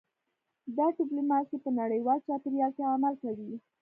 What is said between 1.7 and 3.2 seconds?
نړیوال چاپیریال کې عمل